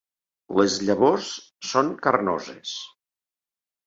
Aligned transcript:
Les 0.59 0.77
llavors 0.85 1.27
són 1.71 1.91
carnoses. 2.07 2.73